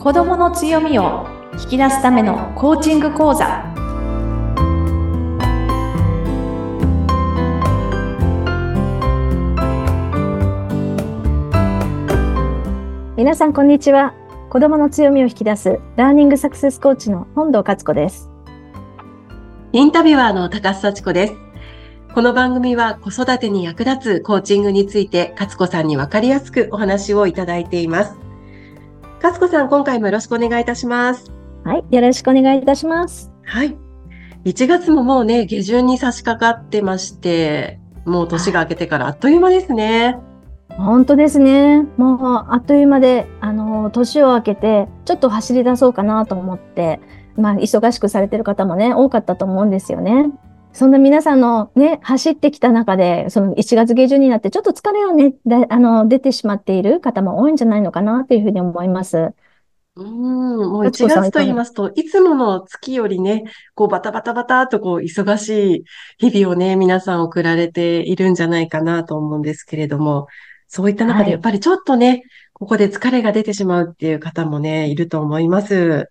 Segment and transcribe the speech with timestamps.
[0.00, 1.26] 子どもの強みを
[1.62, 3.66] 引き出すためのコーチング講座。
[13.14, 14.14] 皆さんこんにちは。
[14.48, 18.30] 子どもの強みを引き出すラーニングサクセスコーチの本堂克子です。
[19.74, 21.34] インタビュアーの高須幸子です。
[22.14, 28.29] この番組は子育てに役立つコーチングについて勝子さんにわかりやすくお話をいただいています。
[29.22, 31.30] 勝子さん、今回もよろしくお願いいたします。
[31.62, 33.30] はい、よろしくお願いいたします。
[33.44, 33.76] はい。
[34.46, 40.18] 1月ももうね、下旬に差し掛かってまして、もう年が明けてからあっという間ですね。
[40.70, 41.82] 本当ですね。
[41.98, 46.98] もうあっという間で、あの、年を明けて、ちょっと走り出そうかなと思って、
[47.36, 50.30] まあ、忙しくされてる方もね、多かったと思うんですよね。
[50.72, 55.34] そんな皆さんのね、走ってきた中で、その1月下旬になってちょっと疲れをね、
[55.68, 59.34] あの、出てしまっている方も多いんじゃないのかなというふうに思います。
[59.96, 65.84] うん、もう1月と言いますと、いつもの月よりね、こうバタバタバタとこう忙し
[66.18, 70.28] い日々をね、皆さん送られているんじゃないかなと思うんですけれども、
[70.68, 76.08] そういった中でやっぱりちょっとね、はい、ここで疲れが出てしまうっていう方もね、いると思います。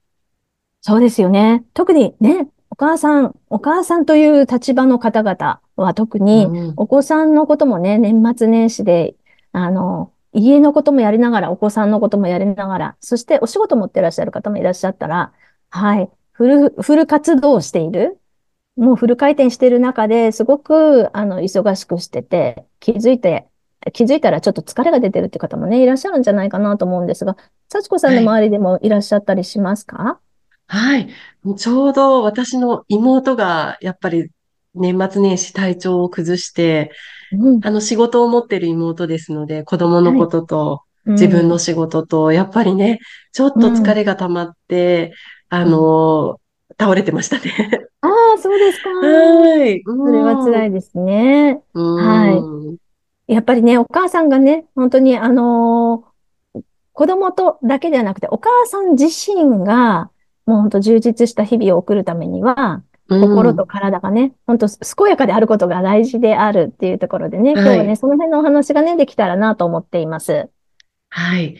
[0.81, 1.63] そうですよね。
[1.73, 9.16] 特にね、お母さん、お母さんという立場の方々は特に、お子さんのこともね、年末年始で、
[9.52, 15.33] あの、家のこともやりながら、お子さんのこともやりながら、そしてお仕事持ってらっしゃる方もいらっしゃったら、
[15.69, 18.17] はい、フル、フル活動している、
[18.77, 23.47] もうフル回転している中ですごく、あの、忙しくしてて、気づいて、
[23.91, 27.36] 気づいたらちょっと疲れが出てるって方もね、いらっしゃるんじゃないかなと思うんですが、
[27.67, 30.28] 幸子さんの周りでもいらっしゃったりしますか、はい。
[31.57, 34.29] ちょうど私の妹がやっぱり
[34.75, 36.91] 年末年始体調を崩して、
[37.31, 42.99] うん、あの仕事を持ってる妹ですので、子供のことと自分の仕事と、やっぱりね、
[43.31, 45.13] ちょっと疲れが溜まって、
[45.51, 46.39] うん、あの、
[46.79, 47.87] 倒れてましたね。
[48.02, 48.89] ああ、そうですか。
[48.89, 49.83] はい。
[49.83, 51.61] それは辛いですね。
[51.73, 52.77] は
[53.27, 53.33] い。
[53.33, 56.61] やっぱりね、お母さんがね、本当にあのー、
[56.93, 60.09] 子供とだけではなくて、お母さん自身が、
[60.49, 70.49] もう本当充実した日々を送るためには、心と体がね、本当健やかであることが大事であるっていうところでね、今日はね、はい、その辺のお話がね、できたらなと思っています。
[71.09, 71.58] はい。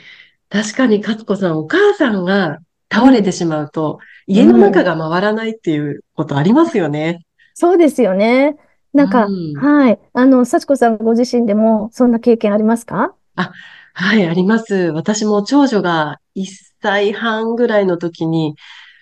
[0.50, 2.60] 確かに、勝子さん、お母さんが
[2.92, 7.26] 倒れてしまうと、うん、家の中が回らないっていうことありますよね。
[7.54, 8.58] そうですよね。
[8.94, 10.00] なんか、うん、はい。
[10.14, 13.14] あの、幸子さんご自身でもそんな経験ありますか？
[13.36, 13.52] あ、
[13.94, 14.76] はい、あります。
[14.92, 16.46] 私も長女が1
[16.82, 18.56] 歳半ぐらいの時に、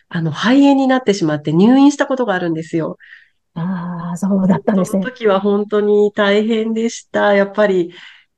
[0.10, 2.98] あの、肺炎になってしまって入院したことがあるんですよ。
[3.56, 5.04] ああ、そうだったんですね。
[5.04, 7.34] その時は本当に大変でした。
[7.34, 7.94] やっぱり、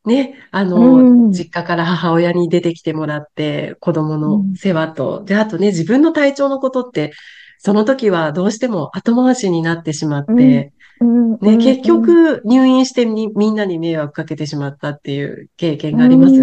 [0.05, 7.11] ね、あの、うん、実家から母親に出てきてもらって、子供の世話と、うん、で、あとね、自分の体調のことって、
[7.59, 10.71] その時はどうしても後回しになってしまって、
[11.01, 16.35] うん、ね、結局入院してみんなに迷惑かけてしまったっていう経験があります。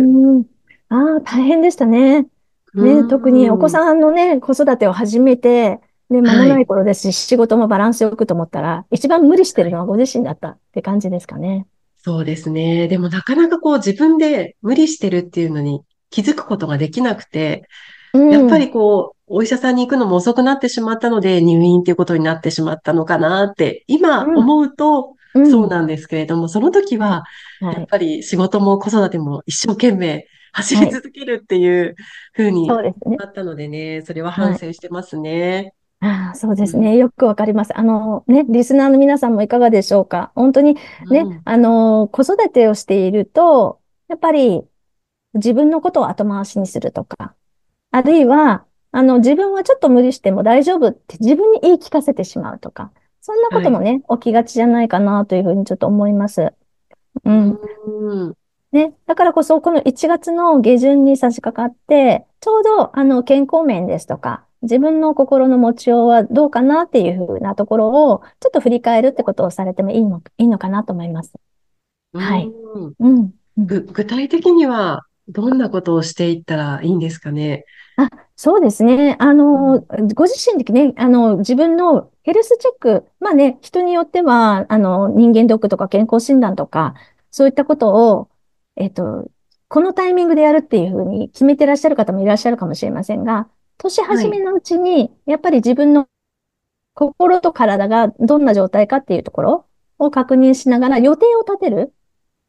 [0.90, 2.26] ああ、大変でしたね。
[2.76, 11.66] ね、特にお子さんのね、子育てを始めて、ね、間もない頃ですし、はい、仕事もバランスよくと思ったら、一番無理してるのはご自身だったって感じですかね。
[11.96, 12.86] そうですね。
[12.86, 17.66] でもなかなかこう自分で無理してるっていうのに気づくことができなくて、
[18.12, 25.16] うん、やっぱりこう、お医者さんに行くのも遅くなってしまったので入院っていうことになってしまったのかなって、今思うと、
[25.50, 27.24] そうなんですけれども、その時は、
[27.60, 30.26] やっぱり仕事も子育ても一生懸命
[30.56, 31.96] 走り続けるっていう
[32.32, 32.80] ふうにな
[33.26, 35.74] ったのでね、それは反省してますね。
[36.00, 36.96] ああ、そうですね。
[36.96, 37.76] よくわかります。
[37.76, 40.32] あのね、リスナーの皆さんもいかがでしょうか？
[40.34, 40.74] 本当に
[41.10, 44.62] ね、うん、あの、子育てをしていると、やっぱり
[45.34, 47.34] 自分のことを後回しにするとか、
[47.90, 56.54] あるいは、あの、自分はちょっと無理しても大丈夫って自分に言い聞かせてしまうとか、そんなこともね、はい、起きがちじゃないかなというふうにちょっと思います。
[57.24, 57.58] うん。
[57.86, 58.34] うん
[58.72, 58.94] ね。
[59.06, 71.32] だからこそ、この1月の下旬に差し掛かって、ちょうど、あの、健康面ですとか、自分の心の持ちようはどうかなっていうふうなところを、ちょっと振り返るってことをされてもいいの、いいのかなと思います。
[72.12, 72.50] はい。
[73.00, 73.30] うん。
[73.56, 77.64] 具体的には、どんなことをしていったらいいんですかね？
[77.96, 79.16] あ、そうですね。
[79.18, 79.80] あの、
[80.14, 86.94] ご自身でね、あの、自分のヘルスチェック、まあね、人によっては、あの、人間ドックとか健康診断とか、
[87.32, 88.28] そういったことを、
[88.76, 89.30] えっと、
[89.68, 96.06] このタイミングでやるっていうふうに決めてらっしゃる方もいらっしゃるかもしれませんが、年始めのうちに、やっぱり自分の
[96.94, 99.66] 心と体がどんな状態かっていうところ
[99.98, 101.92] を確認しながら予定を立てる。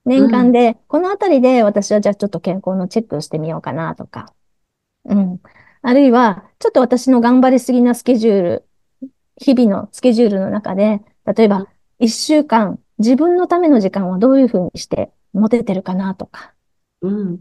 [0.06, 4.34] 年間で、このあたりで私はじゃあちょっと健康のチェックをしてみようかなとか。
[5.04, 5.42] うん。
[5.82, 8.66] あるいは、ちょっと私の頑張りすぎなスケジュール、
[9.38, 11.68] 日々のスケジュールの中で、例えば、
[12.00, 16.54] 一週間、自分のための時間はどういうふうにして持ててるかなとか、
[17.02, 17.40] うん。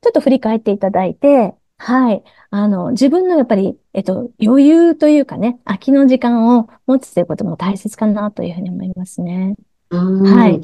[0.00, 2.24] ちょっと振り返っていただいて、はい。
[2.50, 9.54] あの、自分のやっぱり、えっと、余裕というかね、空きの時間を持つということも大切かなというふうに思いますね。
[9.90, 10.22] うん。
[10.22, 10.60] はい。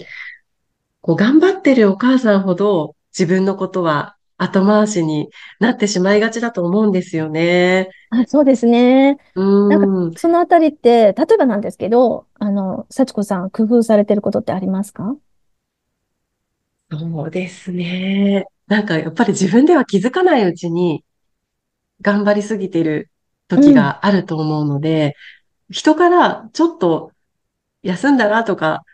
[1.00, 5.28] こう、頑張ってるお母さんほど自分のことは後回しに
[5.60, 7.90] なってしまいがちだと思うんですよね。
[8.10, 9.18] あ、そうですね。
[9.68, 10.14] なんか、うん。
[10.14, 15.16] そのあたりって、例えばなんですけど、あの、幸子さん、工夫されてることってありますか？
[16.98, 18.44] そうですね。
[18.66, 21.04] なんかやっぱり自分では気づかないうちに
[22.02, 23.10] 頑張りすぎてる
[23.48, 23.90] 時うん。
[23.90, 25.14] があると思うので、
[25.70, 27.12] 人からちょっと
[27.82, 28.84] 休んだらとか、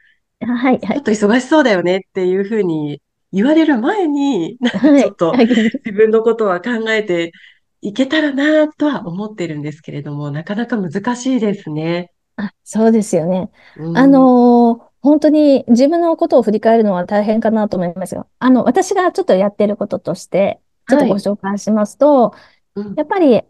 [0.41, 0.95] はい、はい。
[0.95, 3.03] ちょっと忙しそうだよねっていうふうに
[3.33, 5.05] 言われる前に、なんかはい。
[5.05, 5.41] ちょっと
[5.85, 7.33] 自分のことは考えて
[7.81, 12.13] いけたらなとは思ってるんですけれども、なかなか難しいですね。
[12.37, 13.51] あ、そうですよね。
[13.93, 14.27] あうん。
[14.27, 21.21] のー本当に自分のことを振り返るのは大変かなと思いますが、あの、私がちょっとやってることとして、ちょっとごはい。
[21.21, 22.35] 紹介しますと、
[22.75, 22.95] うん。
[22.97, 23.43] やっぱり、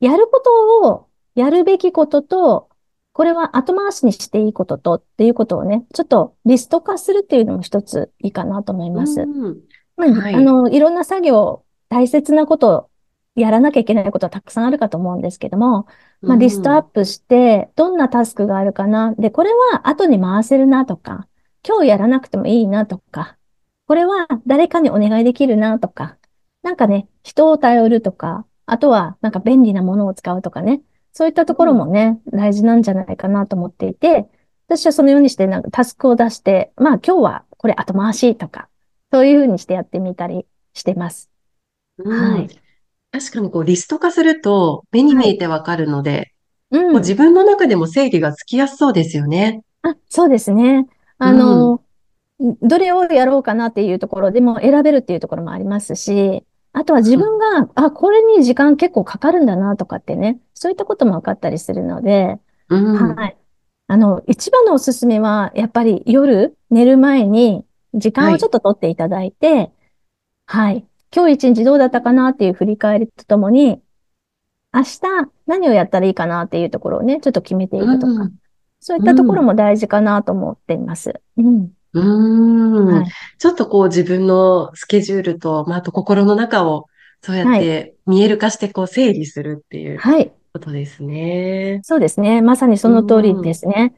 [0.00, 2.68] やることを、やるべきことと、
[3.12, 9.24] これは後回しにしていいこととっていうことをね、ちょっとリスト化するっていうのも一ついいかなと思いうます。
[9.24, 9.58] ん。
[9.96, 10.34] まあ、はい。
[10.34, 12.89] あの、いろんな作業、大切なこと、
[13.34, 15.86] やらなきゃいけないことはたくさんあるかと思うんですけども、
[16.22, 16.84] うまあ、リストアッん。
[16.84, 19.14] プして、どんなタスクがあるかな。
[19.14, 21.28] で、これは後に回せるなとか、
[21.66, 23.38] 今日やらなくてもいいなとか、
[23.86, 26.18] これは誰かにお願いできるなとか、
[26.62, 31.84] なんかね、人を頼るとか、あとはなんか便利なものを使うとかね、そういったところうん。
[31.84, 34.28] もね、大事なんじゃないかなと思っていて、
[34.68, 38.68] 私はそのようにしてなんかタスクを出して、まあ今日はこれ後回しとか、
[39.12, 41.30] そういうふうにしてやってみたりしてます。
[42.08, 42.48] はうん。
[42.50, 42.60] い。
[43.12, 45.36] 確かにこうリスト化すると目に見えはい。
[45.36, 46.32] てわかるので、
[46.70, 46.92] うん。
[46.92, 49.62] こう自分の中でも整理がつきやすそうですよね。
[49.82, 50.86] あ、そうですね。
[51.22, 51.72] うあん。
[51.72, 51.84] の、
[52.62, 57.24] どれをやろうかなっていうところでも選べるっていうところもありますし、あとは自うん。
[57.24, 62.76] 分が、あ、これに時間結構かかるんだなとかってね、そういったことも分かったりするので、う
[63.12, 63.16] ん。
[63.16, 63.38] はい。
[63.88, 68.50] あの、一番のおすすめは、やっぱり夜寝る前に時間をちょっはい。
[68.50, 69.72] と取っていただいて、
[70.46, 70.86] はい。
[71.14, 73.82] 今日一日どうだったかなっていう振り返りとともに、
[74.72, 75.00] 明日
[75.46, 78.36] 何をやったらいいかなっていうところをね、ちょっと決めていくとか、うん。
[78.80, 79.46] そういったところうん。
[79.46, 81.20] も大事かなと思っています。
[81.36, 81.72] うん。
[81.92, 82.86] うーん。
[82.94, 83.12] はい。
[83.38, 86.86] ちょっとこう自分のスケジュールと、まあ、あと心の中を
[87.22, 87.60] そうやっはい。
[87.60, 90.32] て見える化してこう整理するっていうはい。
[90.52, 91.80] ことですね。
[91.82, 92.42] そうですね。
[92.42, 93.42] まさにそうの通りん。
[93.42, 93.94] ですね。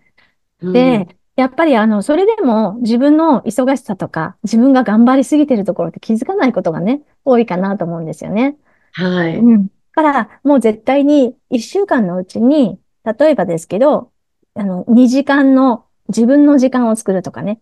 [0.60, 1.08] うで、ん。
[1.36, 8.56] やっぱりあの、それでも自分の忙しさとか、自分が頑張りすぎてるところって気づかないことがね、多いかなと思うんですよね。
[8.92, 9.38] はい。
[9.38, 9.66] うん。
[9.66, 14.12] だから、もう絶対に一週間のうちに、例えばですけど、
[14.54, 17.60] あの、2時間の自分の時間を作るとかね。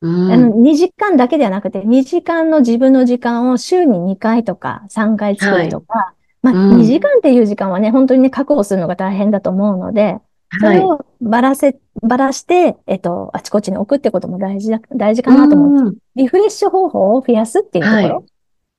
[0.00, 0.62] うあの、ん。
[0.62, 5.68] 2時間だけではなくて、2時間の自分の時間を週に2回とか3回作はい。
[5.68, 6.76] るとか、まあ、うん。
[6.76, 10.18] 2時間っていう時間はね、本当にね、確保するのが大変だと思うので、
[10.60, 10.78] そはい。
[10.78, 15.84] れをばらせ、ばらして、えっと、あちこちに置くってことも大事だ、大事かうなと思うんです。
[15.90, 15.96] ん。
[16.16, 18.08] リフレッシュ方法を増やすっていうとはい。
[18.08, 18.26] ころ。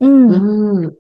[0.02, 0.08] う
[0.38, 0.48] ん。
[0.84, 0.98] うん。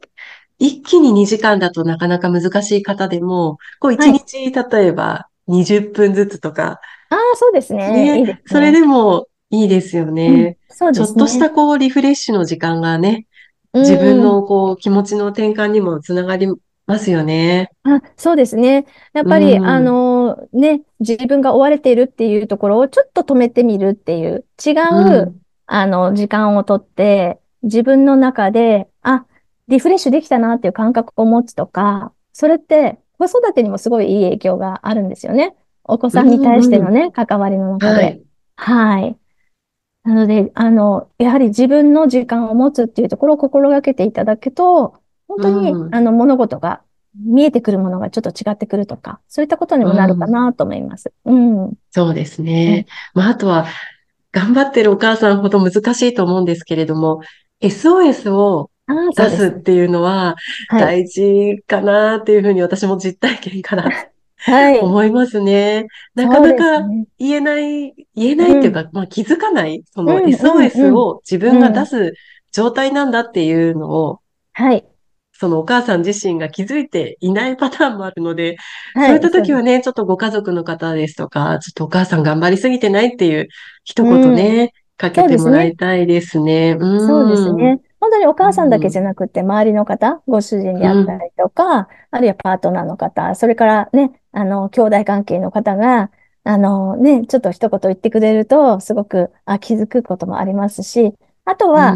[0.59, 4.17] 一気に2時間だとなかなか難しい方でも、こう1はい。
[4.21, 8.09] 日例えば20分ずつとか、ああ、そうですね。
[8.09, 8.79] いいでね、それすね。
[8.79, 10.47] でもいいですようん。
[10.47, 10.57] ね。
[10.69, 11.67] そうちょっとしたですね。
[11.67, 13.27] こうリフレッシュの時間がね、
[13.73, 14.37] う自分ん。
[14.37, 16.47] のこう気持ちの転換にもつながり
[16.87, 17.71] ますよね。
[17.83, 18.85] あ、そうですね。
[19.13, 20.16] やっうぱり、あん、の
[20.53, 29.25] ね、自分が追われているっていうところをちょっと止めてみるっていう、違う、うん、あの、時間をとって、自分の中で、あ、
[29.67, 35.55] リフレッシュできたなっていう感覚を持つとか、それって子育てにもすごいいい影響があるんですよね。
[35.83, 36.71] お子うさんに対しん、うん。
[36.71, 38.03] てのね、関わりの中で。
[38.03, 38.23] はい。
[38.55, 39.17] はい。
[40.03, 46.83] なので、あの、やはり自分の時間を持つっていうところを心がけていただくと、本う当に、ん、あの、物事が
[47.25, 50.31] 見えてくるものがちょっと違ってくるとか、そういったことにうもなるかん。
[50.31, 51.11] なと思います。
[51.25, 51.65] うん。
[51.65, 51.73] うん。
[51.91, 52.85] そうですね。
[53.13, 53.65] まあ、あとは、
[54.31, 57.21] 頑張ってるお母さんほど難しいと思うんですけれども、
[57.61, 58.69] SOS を
[59.15, 60.35] 出すっていうのは
[60.69, 60.81] はい。
[60.81, 63.89] 大事かなっていうふうに私も実体験から
[64.37, 64.79] はい。
[64.81, 65.87] 思いますね。
[66.15, 66.81] なかなか。
[67.17, 68.37] 言えない、言えうん。
[68.37, 70.95] ないっていうか、まあ気づかない、そのうん、うん、SOS うん。
[70.95, 71.73] を自分がうん。
[71.73, 72.13] 出す
[72.51, 74.19] 状態なんだっていうのを、
[74.53, 74.85] はい。
[75.39, 78.57] そのお母さん自身が気づいていないパターンもあるので、
[78.99, 79.19] そういっはい。
[79.19, 79.31] そうです。
[79.31, 83.47] た時はね、ちょっとご家族の方ですとか、ちょっとお母さん頑張りすぎてないっていう
[83.83, 84.35] 一言うん。
[84.35, 85.23] ね、かけ。
[85.23, 86.75] てもらいたいですね。
[86.79, 87.57] そうですうん。
[87.57, 87.79] ね。
[87.99, 96.11] 本なにお母さんだけじゃなくて、周りの方、ご主人であったりとか、あるいはパートナーの方、それからね、あの、兄弟関係の方が、
[96.43, 101.13] あのね、ちょっと一言言ってくれると、すごく、あ、気づくこともありますし、
[101.45, 101.95] あとは、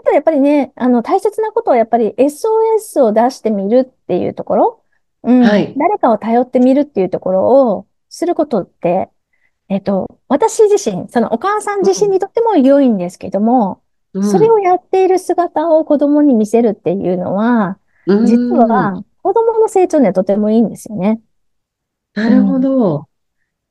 [0.00, 4.82] あとやっぱりね、あの、大切なことはやっぱり SOS を出してみるっていうところ、
[5.22, 9.10] うん、はい、誰かを頼ってみるっていうところをすることって、
[9.68, 13.82] えっと、私自身、そのお母さん自身にとっても良いんですけども、
[14.14, 21.20] うん、それをやっている姿を子供に見せるっていうのは、うん、実は子供の成長にはとてもいいんですよね。
[22.14, 23.06] なるほど。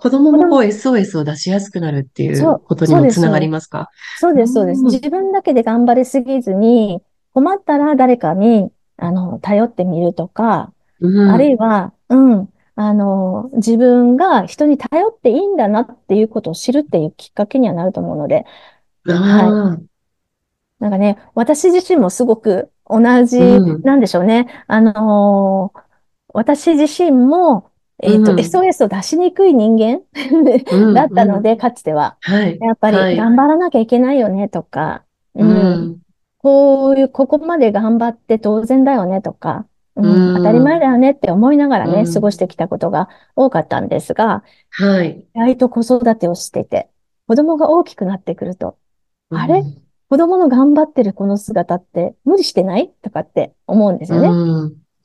[0.01, 3.89] 子供もこう SOS を出しやすくなるっていうことにもつながりますか？
[4.18, 4.84] そうです、そうです。
[4.84, 7.01] 自分だけで頑張りすぎずに、
[7.34, 18.46] 困ったら誰かに、あの、頼ってみるとか、うん、あるいは、うん、あの、自分が人に頼っていいんだなっていうことを知るっていうきっかけにはなると思うので、
[19.06, 19.89] はい。
[20.79, 23.38] なんかね、私自身もすごく同じ、
[23.84, 24.48] なんでしょうね。
[24.68, 25.82] あのー、
[26.34, 27.68] 私自身も、
[28.01, 30.01] えっ、ー、と、うん、SOS を出しにくい人間
[30.94, 32.18] だったので、かつては。
[32.22, 32.58] はい。
[32.60, 35.03] やっぱり頑張らなきゃいけないよねとか、
[35.36, 35.98] うん、うん、
[36.38, 39.65] こういう、ここまで頑張って当然だよねとか、
[39.96, 45.27] うん、当たり前だよねって思いながらね、過ごしてきたことが多かったんですが、はい。
[45.36, 46.89] 意外と子育てをしていて、
[47.27, 48.77] 子供が大きくなってくると、
[49.29, 49.63] あれ？
[50.10, 52.91] 子供の頑張ってるこの姿って無理してない？
[53.03, 54.29] とかって思うんですよね。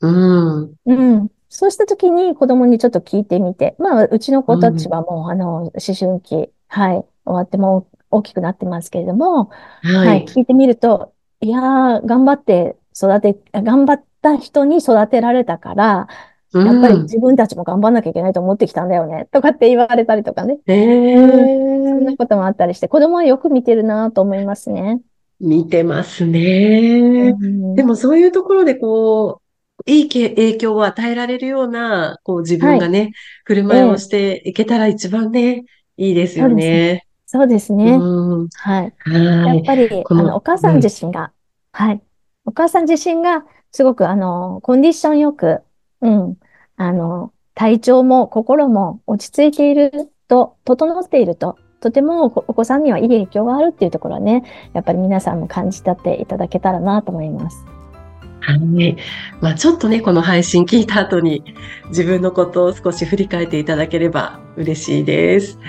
[0.01, 0.73] うん。
[0.85, 1.27] うん。
[1.49, 1.55] うん。
[1.55, 9.45] そうした時に子供にちょっと聞いてみて、まあ、うちの子たちはもう、あの、思春期、はい、終わっても大きくなってますけれども、
[9.81, 16.07] はい、はい、聞いてみると、いやー、頑張って育て、頑張った人に育てられたから、
[16.53, 20.59] やっぱり自分たちも頑張んなきゃいけないと思ってきたんだよね、とかって言われたりとかね。
[20.67, 25.01] えー、そんなこともあったりして、子供はよく見てるなと思いますね。
[25.41, 27.35] 見てますね。
[27.37, 29.44] うん、でもそういうところでこう、
[29.85, 33.13] いい影響を与えられるような、こう自分がね、はい、
[33.45, 35.65] 振る舞いをしていけたら一番ね、
[35.97, 37.05] いいですよね。
[37.25, 37.97] そうですね。
[37.97, 38.93] はい。
[39.11, 41.31] やっぱり、あの、お母さん自身が、
[41.79, 42.01] うん、はい。
[42.45, 45.61] お母さん自身が、すごく、あの、コンディションよく、
[46.01, 46.37] うん、
[46.77, 57.74] あの、体調も心も落ち着いていると、整っていると、とてもお子さんにはいい影響があるっていうところはね、やっぱり皆さんも感じ取っていただけたらなと思います。
[58.45, 58.97] はい。
[59.41, 61.43] まあちょっとね、この配信聞いた後に
[61.89, 65.59] 自分のことを少し振り返っていただければ嬉しいです。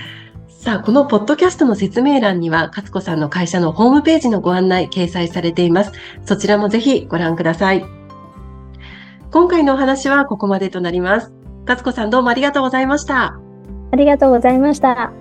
[0.48, 5.92] さあ、このポッドキャストの説明欄には、勝子さんの会社のホームページのご案内掲載されています。
[6.24, 7.84] そちらもぜひご覧ください。
[9.30, 11.32] 今回のお話はここまでとなります。
[11.66, 13.38] 勝子さんどうもありがとうございました。
[13.92, 15.12] ありがとうございました。